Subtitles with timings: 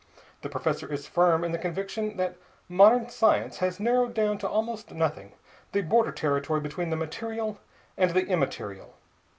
[0.41, 2.35] The professor is firm in the conviction that
[2.67, 5.33] modern science has narrowed down to almost nothing
[5.73, 7.59] the border territory between the material
[7.99, 8.95] and the immaterial.